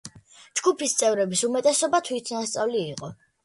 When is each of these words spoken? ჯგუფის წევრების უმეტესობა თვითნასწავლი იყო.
ჯგუფის 0.61 0.95
წევრების 1.03 1.45
უმეტესობა 1.51 2.03
თვითნასწავლი 2.11 2.87
იყო. 2.91 3.17